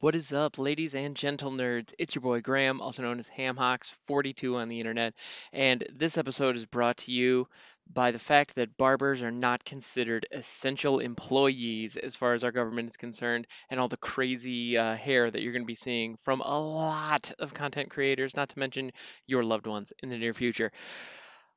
[0.00, 1.92] What is up, ladies and gentle nerds?
[1.98, 5.12] It's your boy Graham, also known as Hamhawks42 on the internet,
[5.52, 7.46] and this episode is brought to you
[7.92, 12.88] by the fact that barbers are not considered essential employees as far as our government
[12.88, 16.40] is concerned, and all the crazy uh, hair that you're going to be seeing from
[16.40, 18.92] a lot of content creators, not to mention
[19.26, 20.72] your loved ones in the near future.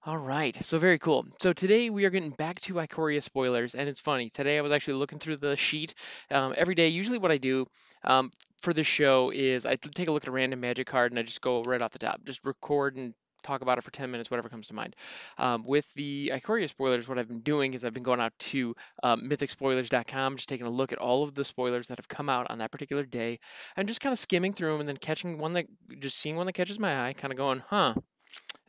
[0.06, 1.26] All right, so very cool.
[1.40, 4.28] So today we are getting back to Ikoria spoilers, and it's funny.
[4.30, 5.94] Today I was actually looking through the sheet
[6.30, 6.90] um, every day.
[6.90, 7.68] Usually, what I do
[8.04, 8.30] um,
[8.62, 11.24] for this show is I take a look at a random magic card and I
[11.24, 13.14] just go right off the top, just record and
[13.44, 14.94] talk about it for 10 minutes, whatever comes to mind.
[15.38, 18.76] Um, with the Ikoria spoilers, what I've been doing is I've been going out to
[19.04, 22.52] um, mythicspoilers.com, just taking a look at all of the spoilers that have come out
[22.52, 23.40] on that particular day,
[23.78, 25.68] and just kind of skimming through them and then catching one that,
[26.00, 27.94] just seeing one that catches my eye, kind of going, huh,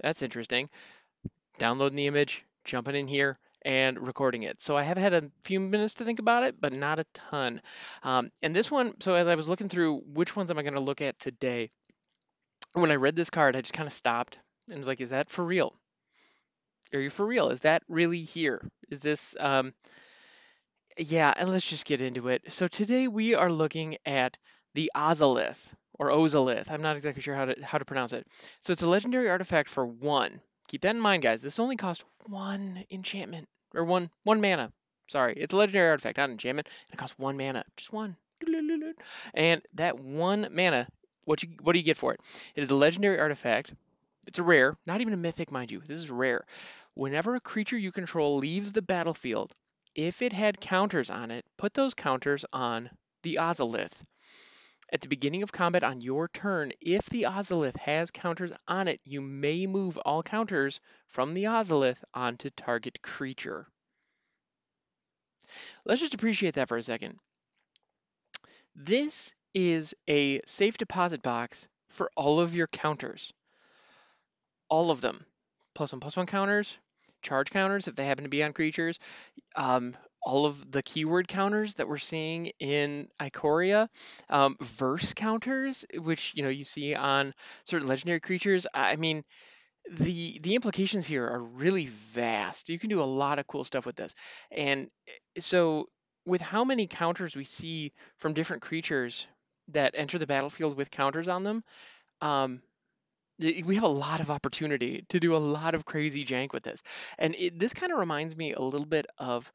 [0.00, 0.68] that's interesting
[1.58, 4.60] downloading the image, jumping in here, and recording it.
[4.60, 7.62] So I have had a few minutes to think about it, but not a ton.
[8.02, 10.74] Um, and this one, so as I was looking through which ones am I going
[10.74, 11.70] to look at today,
[12.74, 14.38] when I read this card, I just kind of stopped
[14.68, 15.74] and was like, is that for real?
[16.92, 17.48] Are you for real?
[17.48, 18.60] Is that really here?
[18.90, 19.72] Is this, um,
[20.98, 22.52] yeah, and let's just get into it.
[22.52, 24.36] So today we are looking at
[24.74, 25.66] the Ozolith
[25.98, 26.70] or Ozolith.
[26.70, 28.26] I'm not exactly sure how to how to pronounce it.
[28.60, 30.40] So it's a legendary artifact for one.
[30.68, 31.42] Keep that in mind, guys.
[31.42, 34.72] This only costs one enchantment or one one mana.
[35.08, 36.68] Sorry, it's a legendary artifact, not an enchantment.
[36.88, 38.16] And it costs one mana, just one.
[39.34, 40.88] And that one mana,
[41.24, 42.20] what you what do you get for it?
[42.54, 43.74] It is a legendary artifact.
[44.26, 45.80] It's a rare, not even a mythic, mind you.
[45.86, 46.44] This is rare.
[46.94, 49.52] Whenever a creature you control leaves the battlefield,
[49.94, 52.90] if it had counters on it, put those counters on
[53.22, 54.02] the Ozolith.
[54.92, 59.00] At the beginning of combat on your turn, if the Ozolith has counters on it,
[59.04, 63.66] you may move all counters from the Ozolith onto target creature.
[65.84, 67.18] Let's just appreciate that for a second.
[68.76, 73.32] This is a safe deposit box for all of your counters.
[74.68, 75.24] All of them.
[75.74, 76.76] Plus one, plus one counters,
[77.22, 78.98] charge counters if they happen to be on creatures,
[79.56, 83.88] um, all of the keyword counters that we're seeing in Ikoria,
[84.30, 88.66] um, verse counters, which you know you see on certain legendary creatures.
[88.72, 89.24] I mean,
[89.90, 92.68] the the implications here are really vast.
[92.68, 94.14] You can do a lot of cool stuff with this,
[94.50, 95.88] and eh, so
[96.26, 99.26] with how many counters we see from different creatures
[99.68, 101.62] that enter the battlefield with counters on them,
[102.22, 102.62] um,
[103.38, 106.82] we have a lot of opportunity to do a lot of crazy jank with this.
[107.18, 109.50] And it, this kind of reminds me a little bit of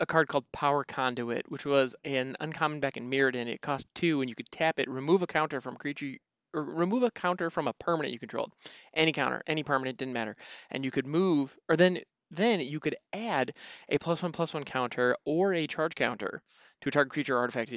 [0.00, 3.46] a card called Power Conduit, which was an uncommon back in Mirrodin.
[3.46, 6.16] It cost two, and you could tap it, remove a counter from creature,
[6.54, 8.52] or remove a counter from a permanent you controlled.
[8.94, 10.36] Any counter, any permanent, didn't matter.
[10.70, 12.00] And you could move, or then
[12.30, 13.54] then you could add
[13.88, 16.42] a plus one plus one counter or a charge counter
[16.82, 17.72] to a target creature artifact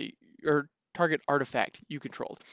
[0.46, 2.44] or target artifact you controlled.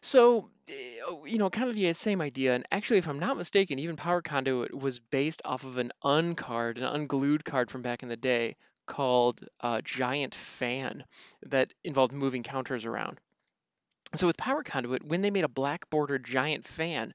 [0.00, 2.54] So, eh, you know, kind of the same idea.
[2.54, 6.78] And actually, if I'm not mistaken, even Power Conduit was based off of an uncard,
[6.78, 8.56] an unglued card from back in the day
[8.88, 11.04] called uh, Giant Fan
[11.46, 13.20] that involved moving counters around.
[14.16, 17.12] So with Power Conduit, when they made a black bordered giant fan,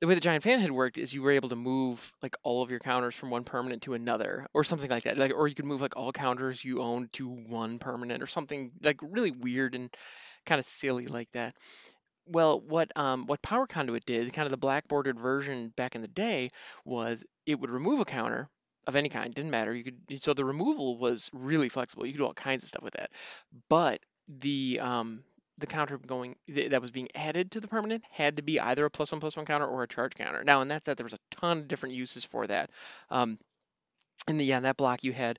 [0.00, 2.62] the way the giant fan had worked is you were able to move like all
[2.62, 5.18] of your counters from one permanent to another or something like that.
[5.18, 8.70] Like or you could move like all counters you owned to one permanent or something
[8.80, 9.94] like really weird and
[10.46, 11.54] kind of silly like that.
[12.26, 16.00] Well, what um, what Power Conduit did, kind of the black bordered version back in
[16.00, 16.52] the day,
[16.84, 18.48] was it would remove a counter
[18.86, 19.74] of any kind, didn't matter.
[19.74, 22.06] You could so the removal was really flexible.
[22.06, 23.10] You could do all kinds of stuff with that.
[23.68, 25.22] But the um,
[25.58, 28.90] the counter going that was being added to the permanent had to be either a
[28.90, 30.42] plus one plus one counter or a charge counter.
[30.44, 32.70] Now, in that set, there was a ton of different uses for that.
[33.10, 33.38] Um,
[34.28, 35.38] in the yeah, in that block you had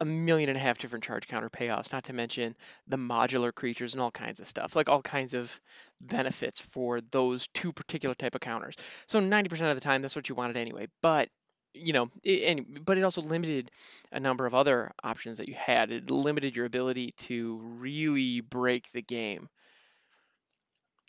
[0.00, 2.56] a million and a half different charge counter payoffs, not to mention
[2.88, 5.60] the modular creatures and all kinds of stuff, like all kinds of
[6.00, 8.74] benefits for those two particular type of counters.
[9.06, 10.88] So 90% of the time, that's what you wanted anyway.
[11.00, 11.28] But
[11.74, 13.70] you know, it, and but it also limited
[14.12, 15.90] a number of other options that you had.
[15.90, 19.48] It limited your ability to really break the game.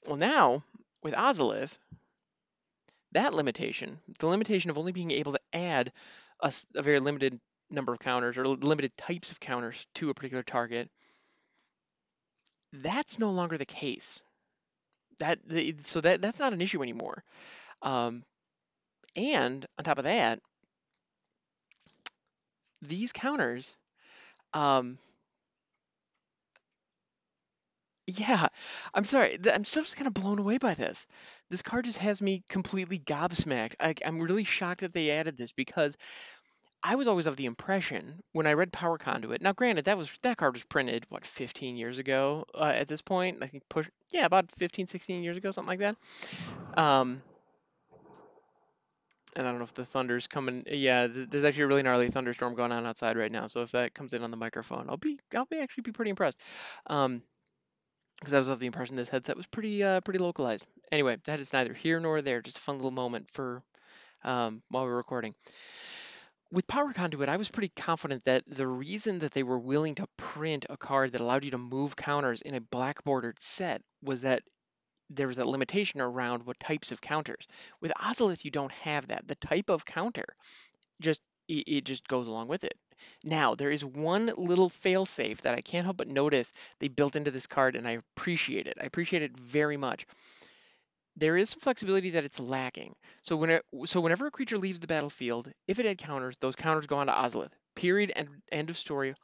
[0.06, 0.64] Well, now
[1.04, 1.78] with Ozolith,
[3.12, 5.92] that limitation, the limitation of only being able to add
[6.42, 7.40] a, a very limited
[7.70, 10.90] number of counters or limited types of counters to a particular target,
[12.74, 14.22] that's no longer the case.
[15.20, 15.40] That
[15.84, 17.24] so that that's not an issue anymore.
[17.82, 18.24] Um,
[19.16, 20.42] and on top of that,
[22.86, 23.76] these counters,
[24.54, 24.98] um,
[28.08, 28.48] yeah,
[28.94, 31.08] I'm sorry, I'm still just kind of blown away by this.
[31.50, 33.76] This card just has me completely gobsmacked.
[33.80, 35.98] I, I'm really shocked that they added this because
[36.84, 39.42] I was always of the impression when I read Power Conduit.
[39.42, 43.02] Now, granted, that was that card was printed what 15 years ago uh, at this
[43.02, 43.40] point.
[43.42, 45.96] I think push yeah, about 15, 16 years ago, something like that.
[46.80, 47.24] Um,
[49.36, 50.64] and I don't know if the thunder's coming.
[50.68, 53.48] Yeah, th- there's actually a really gnarly thunderstorm going on outside right now.
[53.48, 56.12] So if that comes in on the microphone, I'll be I'll be actually be pretty
[56.12, 56.40] impressed.
[56.88, 57.22] Um,
[58.20, 60.66] because I was of the impression this headset was pretty uh pretty localized.
[60.92, 62.42] Anyway, that is neither here nor there.
[62.42, 63.62] Just a fun little moment for
[64.24, 65.36] um while we're recording.
[66.52, 70.08] With Power Conduit, I was pretty confident that the reason that they were willing to
[70.16, 74.22] print a card that allowed you to move counters in a black bordered set was
[74.22, 74.44] that
[75.10, 77.48] there was a limitation around what types of counters.
[77.82, 79.28] With Ozolith, you don't have that.
[79.28, 80.26] The type of counter
[81.02, 82.76] just it, it just goes along with it.
[83.24, 87.32] Now, there is one little failsafe that I can't help but notice they built into
[87.32, 88.78] this card, and I appreciate it.
[88.82, 90.06] I appreciate it very much.
[91.18, 92.96] There is some flexibility that it's lacking.
[93.22, 96.56] So when it, so whenever a creature leaves the battlefield, if it had counters, those
[96.56, 97.52] counters go on to Ozolith.
[97.76, 98.12] Period.
[98.16, 99.16] End, end of story.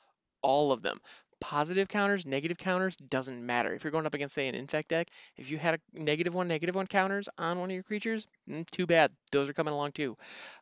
[0.41, 0.99] All of them.
[1.41, 3.73] Positive counters, negative counters, doesn't matter.
[3.73, 6.47] If you're going up against, say, an infect deck, if you had a negative one,
[6.47, 9.11] negative one counters on one of your creatures, mm, too bad.
[9.31, 10.15] Those are coming along too.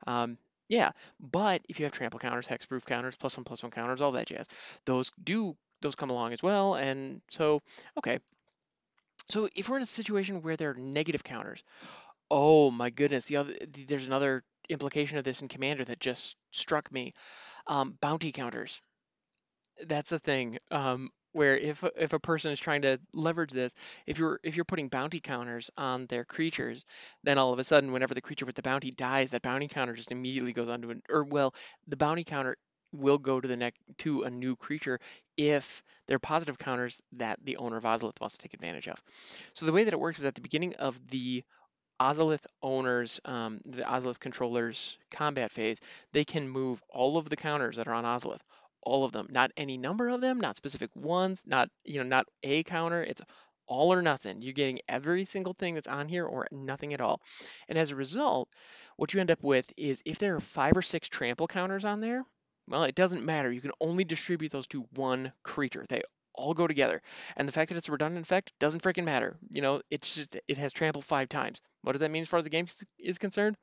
[0.08, 0.38] Um,
[0.70, 4.12] yeah, but if you have trample counters, hexproof counters, plus one, plus one counters, all
[4.12, 4.48] that jazz,
[4.86, 6.76] those do those come along as well.
[6.76, 7.62] And so,
[7.98, 8.20] okay.
[9.30, 11.64] So if we're in a situation where there are negative counters,
[12.32, 13.54] oh my goodness, the other
[13.88, 17.14] there's another implication of this in Commander that just struck me.
[17.68, 18.82] Um, bounty counters.
[19.88, 20.60] That's the thing.
[20.72, 23.74] Um, where if if a person is trying to leverage this,
[24.08, 26.86] if you're if you're putting bounty counters on their creatures,
[27.24, 29.94] then all of a sudden, whenever the creature with the bounty dies, that bounty counter
[29.94, 31.54] just immediately goes onto an or well,
[31.88, 32.58] the bounty counter
[32.92, 35.00] will go to the next to a new creature
[35.38, 39.00] if they're positive counters that the owner of Ozolith wants to take advantage of.
[39.54, 41.44] So the way that it works is at the beginning of the
[42.02, 45.80] Ozolith owners, um, the Ozolith controllers combat phase,
[46.14, 48.42] they can move all of the counters that are on Ozolith,
[48.84, 52.28] all of them, not any number of them, not specific ones, not you know, not
[52.44, 53.04] a counter.
[53.04, 53.22] It's
[53.68, 54.42] all or nothing.
[54.42, 57.22] You're getting every single thing that's on here or nothing at all.
[57.70, 58.50] And as a result,
[58.98, 62.02] what you end up with is if there are five or six trample counters on
[62.02, 62.24] there,
[62.68, 63.52] well, it doesn't matter.
[63.52, 65.86] You can only distribute those to one creature.
[65.88, 66.02] They
[66.34, 67.02] all go together.
[67.36, 69.38] And the fact that it's a redundant effect doesn't freaking matter.
[69.52, 71.62] You know, it's just it has trample five times.
[71.82, 72.68] What does that mean as far as the game
[72.98, 73.56] is concerned?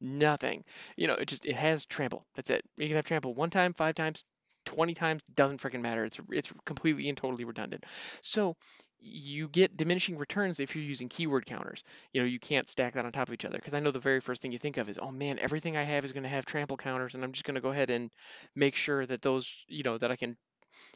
[0.00, 0.64] Nothing.
[0.96, 2.26] You know, it just it has trample.
[2.34, 2.64] That's it.
[2.76, 4.24] You can have trample one time, five times,
[4.64, 6.04] 20 times, doesn't freaking matter.
[6.04, 7.84] It's it's completely and totally redundant.
[8.22, 8.56] So
[9.02, 11.82] you get diminishing returns if you're using keyword counters.
[12.12, 13.98] You know, you can't stack that on top of each other because I know the
[13.98, 16.28] very first thing you think of is, oh man, everything I have is going to
[16.28, 18.10] have trample counters, and I'm just going to go ahead and
[18.54, 20.36] make sure that those, you know, that I can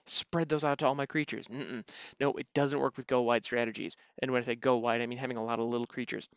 [0.07, 1.47] spread those out to all my creatures.
[1.49, 1.87] Mm-mm.
[2.21, 3.97] No, it doesn't work with go wide strategies.
[4.23, 6.29] And when I say go wide, I mean having a lot of little creatures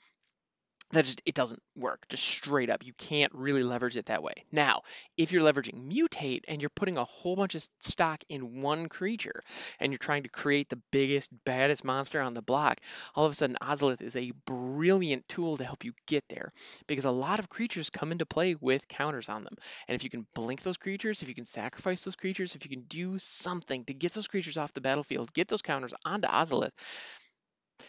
[0.91, 2.85] that just it doesn't work just straight up.
[2.85, 4.33] You can't really leverage it that way.
[4.51, 4.81] Now
[5.17, 9.41] if you're leveraging mutate and you're putting a whole bunch of stock in one creature
[9.79, 12.79] and you're trying to create the biggest baddest monster on the block
[13.15, 16.51] all of a sudden ozolith is a brilliant tool to help you get there
[16.87, 19.55] because a lot of creatures come into play with counters on them.
[19.87, 22.69] And if you can blink those creatures if you can sacrifice those creatures if you
[22.69, 26.71] can do something to get those creatures off the battlefield get those counters onto ozolith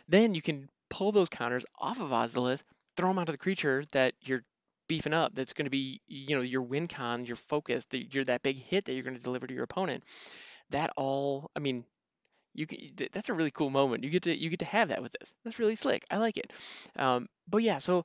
[0.09, 2.63] then you can pull those counters off of ozolith
[3.01, 4.45] throw them onto the creature that you're
[4.87, 8.25] beefing up that's going to be you know your win con your focus the, you're
[8.25, 10.05] that big hit that you're going to deliver to your opponent.
[10.71, 11.85] That all i mean
[12.53, 12.67] you
[13.13, 14.05] that's a really cool moment.
[14.05, 15.33] You get to you get to have that with this.
[15.45, 16.05] That's really slick.
[16.11, 16.53] I like it.
[16.97, 18.05] Um, but yeah so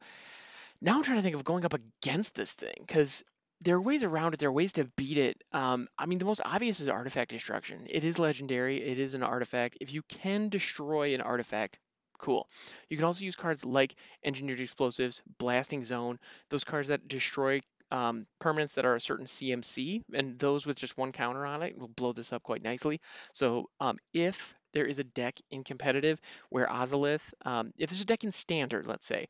[0.82, 3.24] now i'm trying to think of going up against this thing because
[3.62, 5.44] there are ways around it there are ways to beat it.
[5.52, 7.88] Um, i mean the most obvious is artifact destruction.
[7.90, 8.82] It is legendary.
[8.82, 9.78] It is an artifact.
[9.82, 11.80] If you can destroy an artifact
[12.18, 12.48] Cool.
[12.90, 16.20] You can also use cards like Engineered Explosives, Blasting Zone,
[16.50, 20.98] those cards that destroy um, permanents that are a certain CMC, and those with just
[20.98, 23.00] one counter on it will blow this up quite nicely.
[23.34, 26.20] So um, if there is a deck in competitive
[26.50, 29.28] where Ozolith, um, if there's a deck in standard, let's say,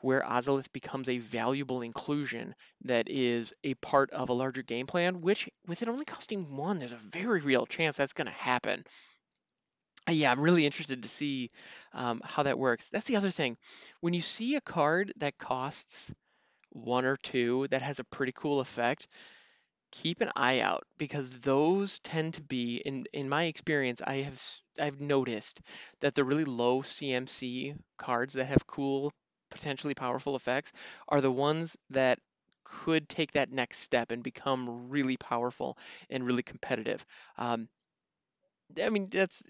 [0.00, 5.20] where Ozolith becomes a valuable inclusion that is a part of a larger game plan,
[5.20, 8.84] which with it only costing one, there's a very real chance that's going to happen.
[10.08, 11.50] Uh, Yeah, I'm really interested to see
[11.92, 12.88] um, how that works.
[12.88, 13.56] That's the other thing.
[14.00, 16.12] When you see a card that costs
[16.70, 19.08] one or two that has a pretty cool effect,
[19.92, 24.42] keep an eye out because those tend to be, in in my experience, I have
[24.80, 25.60] I've noticed
[26.00, 29.12] that the really low CMC cards that have cool,
[29.50, 30.72] potentially powerful effects
[31.08, 32.18] are the ones that
[32.64, 35.78] could take that next step and become really powerful
[36.10, 37.04] and really competitive.
[37.38, 37.68] Um,
[38.82, 39.44] I mean, that's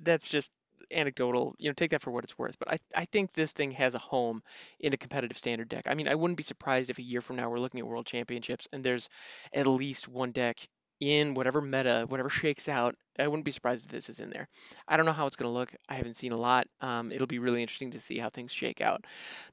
[0.00, 0.50] that's just
[0.90, 2.58] anecdotal, you know, take that for what it's worth.
[2.58, 4.42] But I, I think this thing has a home
[4.80, 5.84] in a competitive standard deck.
[5.86, 8.06] I mean, I wouldn't be surprised if a year from now we're looking at World
[8.06, 9.08] Championships and there's
[9.54, 10.58] at least one deck
[11.02, 12.94] in whatever meta, whatever shakes out.
[13.18, 14.48] I wouldn't be surprised if this is in there.
[14.86, 15.74] I don't know how it's going to look.
[15.88, 16.68] I haven't seen a lot.
[16.80, 19.04] Um, it'll be really interesting to see how things shake out.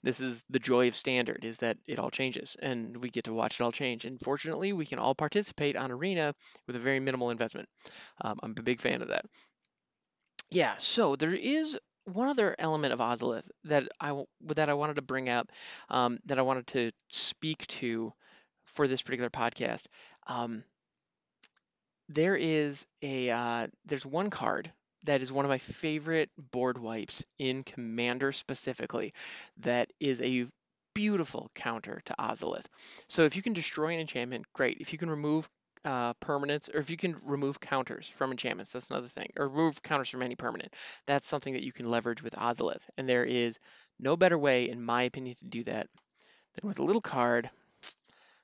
[0.04, 3.34] This is the joy of standard is that it all changes and we get to
[3.34, 4.06] watch it all change.
[4.06, 6.36] And fortunately, we can all participate on Arena
[6.68, 7.68] with a very minimal investment.
[8.22, 9.26] Um, I'm a big fan of that.
[10.52, 15.02] Yeah, so there is one other element of Ozolith that I that I wanted to
[15.02, 15.52] bring up,
[15.90, 18.14] um, that I wanted to speak to
[18.66, 19.88] for this particular podcast.
[20.28, 20.64] Um,
[22.10, 24.72] there is a uh, there's one card
[25.06, 29.14] that is one of my favorite board wipes in Commander specifically.
[29.58, 30.48] That is a
[30.94, 32.66] beautiful counter to Ozolith.
[33.08, 34.78] So if you can destroy an enchantment, great.
[34.82, 35.48] If you can remove
[35.86, 39.30] uh, permanents, or if you can remove counters from enchantments, that's another thing.
[39.38, 40.74] Or remove counters from any permanent.
[41.08, 42.84] That's something that you can leverage with Ozolith.
[42.98, 43.60] And there is
[44.00, 45.88] no better way, in my opinion, to do that
[46.56, 47.50] than with a little card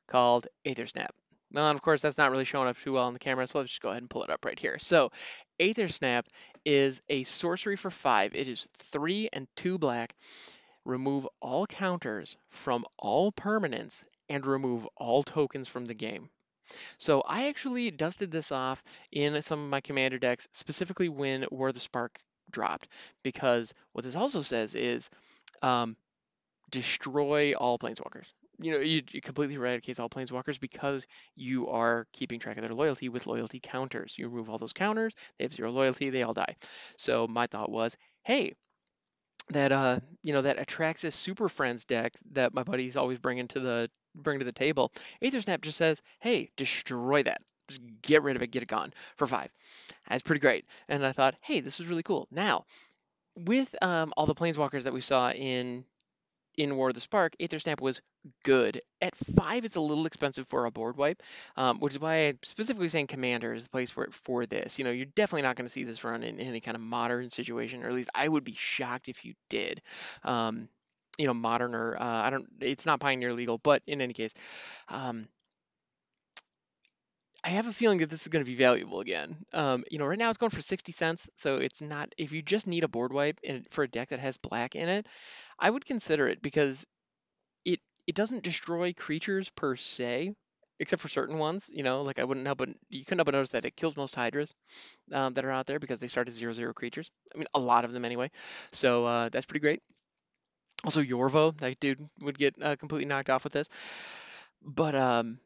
[0.08, 1.14] called Aether Snap.
[1.56, 3.60] Well, and of course, that's not really showing up too well on the camera, so
[3.60, 4.78] let's just go ahead and pull it up right here.
[4.80, 5.12] So,
[5.58, 6.28] Aether Snap
[6.66, 8.36] is a sorcery for five.
[8.36, 10.14] It is three and two black.
[10.84, 16.30] Remove all counters from all permanents and remove all tokens from the game.
[16.98, 21.72] So I actually dusted this off in some of my commander decks, specifically when War
[21.72, 22.20] the Spark
[22.52, 22.90] dropped,
[23.24, 25.10] because what this also says is
[25.62, 25.96] um,
[26.70, 28.28] destroy all planeswalkers.
[28.60, 32.74] You know, you, you completely eradicate all planeswalkers because you are keeping track of their
[32.74, 34.16] loyalty with loyalty counters.
[34.18, 36.56] You remove all those counters, they have zero loyalty, they all die.
[36.98, 38.54] So my thought was, hey,
[39.50, 43.60] that uh, you know, that Atraxa's Super Friends deck that my buddies always bringing to
[43.60, 44.92] the bring to the table.
[45.22, 47.42] Aethersnap just says, hey, destroy that.
[47.68, 49.50] Just get rid of it, get it gone for five.
[50.10, 50.66] That's pretty great.
[50.88, 52.28] And I thought, hey, this is really cool.
[52.32, 52.66] Now,
[53.36, 55.84] with um, all the planeswalkers that we saw in
[56.58, 58.02] in War of the Spark, Aether Snap was
[58.44, 58.82] good.
[59.02, 61.22] At five, it's a little expensive for a board wipe,
[61.58, 64.80] um, which is why I'm specifically saying Commander is the place for for this.
[64.80, 66.82] You know, you're definitely not going to see this run in, in any kind of
[66.82, 69.82] modern situation, or at least I would be shocked if you did.
[70.24, 70.70] Um,
[71.18, 72.48] you know, modern or uh, I don't.
[72.62, 74.34] It's not Pioneer legal, but in any case,
[74.90, 75.28] um,
[77.46, 79.38] I have a feeling that this is going to be valuable again.
[79.54, 82.12] Um, you know, right now it's going for 60 cents, so it's not.
[82.18, 84.90] If you just need a board wipe and for a deck that has black in
[84.90, 85.06] it,
[85.60, 86.86] I would consider it because
[87.66, 90.34] it it doesn't destroy creatures per se,
[90.80, 91.70] except for certain ones.
[91.74, 93.98] You know, like I wouldn't help but you couldn't help but notice that it kills
[93.98, 94.54] most hydras
[95.14, 97.12] um, that are out there because they start as zero zero creatures.
[97.36, 98.32] I mean, a lot of them anyway.
[98.74, 99.84] So uh, that's pretty great.
[100.84, 103.70] Also, Yorvo, that dude would get uh, completely knocked off with this.
[104.62, 105.40] But um,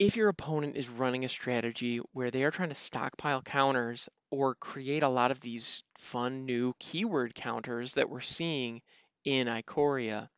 [0.00, 4.54] if your opponent is running a strategy where they are trying to stockpile counters or
[4.54, 8.80] create a lot of these fun new keyword counters that we're seeing
[9.26, 10.30] in Ikoria,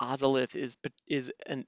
[0.00, 1.64] Ozolith is is an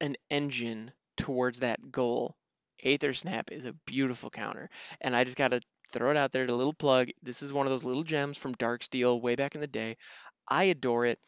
[0.00, 2.36] an engine towards that goal.
[2.84, 4.68] Aether Snap is a beautiful counter,
[5.00, 7.08] and I just got to throw it out there, a little plug.
[7.22, 9.96] This is one of those little gems from Darksteel way back in the day.
[10.46, 11.18] I adore it.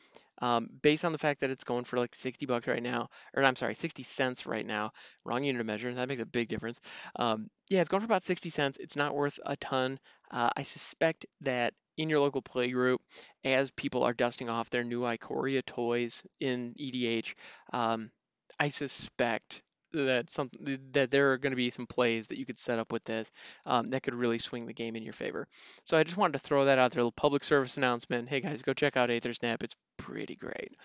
[0.40, 3.42] Um, based on the fact that it's going for like 60 bucks right now, or
[3.42, 4.92] I'm sorry, 60 cents right now.
[5.25, 5.92] Wrong unit of measure.
[5.92, 6.80] That makes a big difference.
[7.16, 8.78] Um, yeah, it's going for about 60 cents.
[8.78, 9.99] It's not worth a ton.
[10.30, 13.00] Uh, I suspect that in your local play group,
[13.44, 17.35] as people are dusting off their new Ikoria toys in EDH,
[17.73, 18.11] um,
[18.59, 20.50] I suspect that some
[20.92, 23.30] that there are going to be some plays that you could set up with this
[23.66, 25.49] um, that could really swing the game in your favor.
[25.85, 28.28] So I just wanted to throw that out there, a little public service announcement.
[28.28, 29.62] Hey guys, go check out Aether Snap.
[29.62, 30.76] It's pretty great.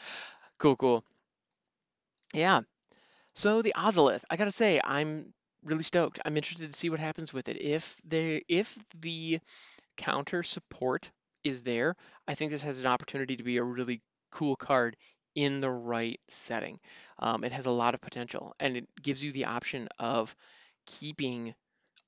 [0.57, 1.03] Cool, cool.
[2.33, 2.61] Yeah.
[3.33, 5.33] So the Ozolith, I gotta say, I'm
[5.63, 6.19] really stoked.
[6.23, 7.61] I'm interested to see what happens with it.
[7.61, 9.39] If they if the
[9.97, 11.09] counter support
[11.43, 11.95] is there,
[12.27, 14.97] I think this has an opportunity to be a really cool card
[15.35, 16.79] in the right setting.
[17.19, 20.35] Um, it has a lot of potential and it gives you the option of
[20.85, 21.55] keeping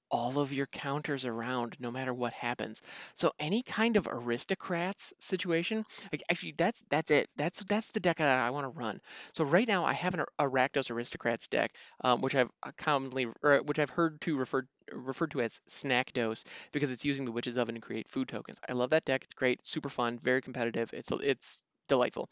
[0.09, 2.81] all of your counters around no matter what happens.
[3.15, 7.29] So any kind of aristocrats situation, like actually that's that's it.
[7.35, 9.01] That's that's the deck that I want to run.
[9.33, 11.73] So right now I have an a Rakdos aristocrats deck,
[12.05, 16.13] um, which I've uh, commonly or which I've heard to referred referred to as snack
[16.13, 18.59] dose because it's using the witch's oven to create food tokens.
[18.69, 19.23] I love that deck.
[19.25, 20.89] It's great, super fun, very competitive.
[20.93, 22.29] It's it's delightful.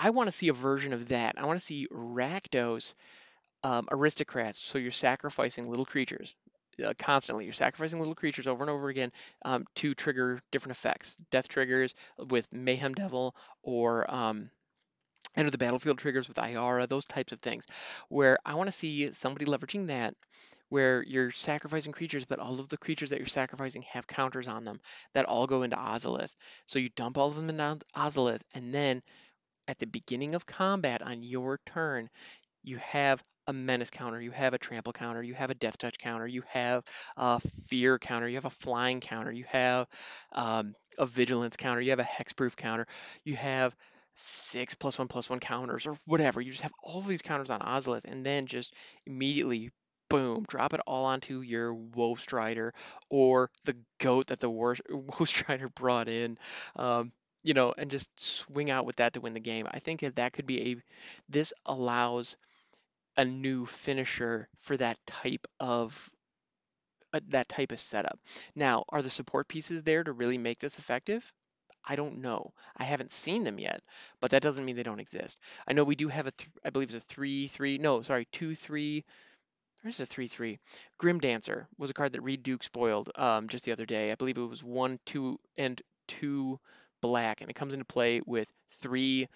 [0.00, 1.34] I want to see a version of that.
[1.38, 2.94] I want to see Rakdos
[3.64, 4.60] um, aristocrats.
[4.60, 6.34] So you're sacrificing little creatures
[6.84, 7.44] uh, constantly.
[7.44, 9.10] You're sacrificing little creatures over and over again
[9.44, 11.16] um, to trigger different effects.
[11.32, 11.94] Death triggers
[12.28, 14.50] with Mayhem Devil or um,
[15.36, 17.64] enter the battlefield triggers with Iara, those types of things.
[18.08, 20.14] Where I want to see somebody leveraging that
[20.68, 24.64] where you're sacrificing creatures, but all of the creatures that you're sacrificing have counters on
[24.64, 24.78] them
[25.14, 26.30] that all go into Ozolith.
[26.66, 29.02] So you dump all of them into Ozolith, and then
[29.68, 32.08] at the beginning of combat on your turn,
[32.64, 35.98] you have a menace counter, you have a trample counter, you have a death touch
[35.98, 36.84] counter, you have
[37.16, 39.86] a fear counter, you have a flying counter, you have
[40.32, 42.86] um, a vigilance counter, you have a hexproof counter,
[43.24, 43.74] you have
[44.16, 46.40] six plus one plus one counters or whatever.
[46.40, 48.74] You just have all these counters on Ozolith, and then just
[49.06, 49.70] immediately
[50.10, 52.74] boom, drop it all onto your Woe Strider
[53.10, 54.74] or the goat that the Woe
[55.24, 56.38] Strider brought in.
[56.76, 57.12] Um,
[57.48, 59.66] you know, and just swing out with that to win the game.
[59.70, 60.76] I think that that could be a.
[61.30, 62.36] This allows
[63.16, 66.10] a new finisher for that type of
[67.12, 68.18] uh, that type of setup.
[68.54, 71.30] Now, are the support pieces there to really make this effective?
[71.84, 72.52] I don't know.
[72.76, 73.82] I haven't seen them yet,
[74.20, 75.38] but that doesn't mean they don't exist.
[75.66, 77.78] I know we do have a, th- I believe it's a three three.
[77.78, 79.04] No, sorry, two three.
[79.82, 80.58] There's a three three.
[81.00, 84.12] Grimdancer was a card that Reid Duke spoiled um, just the other day.
[84.12, 86.60] I believe it was one two and two
[87.00, 88.48] black, and it comes into play with
[88.80, 89.28] three.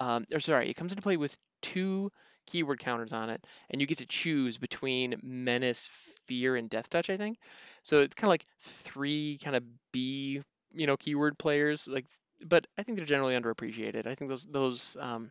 [0.00, 2.10] Um, or sorry, it comes into play with two
[2.46, 5.88] keyword counters on it, and you get to choose between Menace,
[6.26, 7.38] Fear, and Death Touch, I think.
[7.82, 10.42] So it's kind of like three kind of B,
[10.74, 11.86] you know, keyword players.
[11.88, 12.06] Like,
[12.44, 14.06] but I think they're generally underappreciated.
[14.06, 15.30] I think those those um,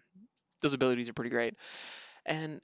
[0.61, 1.55] those abilities are pretty great,
[2.25, 2.61] and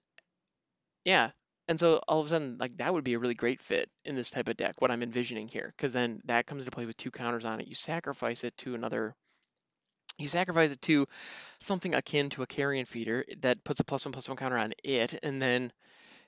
[1.05, 1.31] yeah.
[1.69, 4.15] And so all of a sudden, like that would be a really great fit in
[4.15, 4.81] this type of deck.
[4.81, 7.67] What I'm envisioning here, because then that comes into play with two counters on it.
[7.67, 9.15] You sacrifice it to another
[10.17, 11.07] you sacrifice it to
[11.59, 14.73] something akin to a carrion feeder that puts a plus one plus one counter on
[14.83, 15.71] it, and then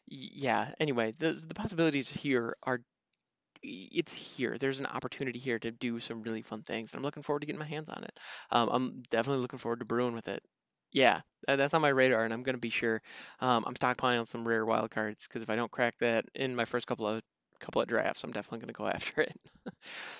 [0.07, 0.73] yeah.
[0.79, 2.81] Anyway, the the possibilities here are
[3.63, 4.57] it's here.
[4.59, 7.47] There's an opportunity here to do some really fun things, and I'm looking forward to
[7.47, 8.19] getting my hands on it.
[8.51, 10.43] Um, I'm definitely looking forward to brewing with it.
[10.91, 13.01] Yeah, that's on my radar, and I'm gonna be sure.
[13.39, 16.65] Um, I'm stockpiling some rare wild cards because if I don't crack that in my
[16.65, 17.21] first couple of
[17.59, 19.39] couple of drafts, I'm definitely gonna go after it.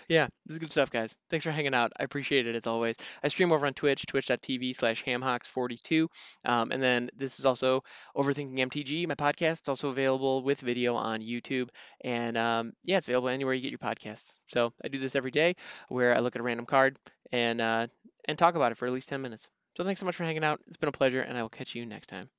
[0.07, 1.15] Yeah, this is good stuff, guys.
[1.29, 1.91] Thanks for hanging out.
[1.99, 2.95] I appreciate it as always.
[3.23, 6.07] I stream over on Twitch, twitch.tv slash hamhocks42.
[6.45, 7.83] Um, and then this is also
[8.15, 9.59] Overthinking MTG, my podcast.
[9.59, 11.69] It's also available with video on YouTube.
[12.01, 14.33] And um, yeah, it's available anywhere you get your podcasts.
[14.47, 15.55] So I do this every day
[15.89, 16.97] where I look at a random card
[17.31, 17.87] and, uh,
[18.25, 19.47] and talk about it for at least 10 minutes.
[19.81, 20.61] So thanks so much for hanging out.
[20.67, 22.29] It's been a pleasure, and I will catch you next time.